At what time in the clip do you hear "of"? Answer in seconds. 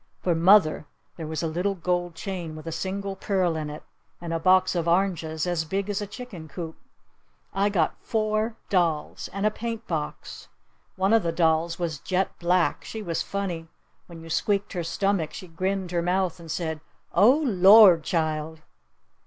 4.73-4.87, 11.13-11.21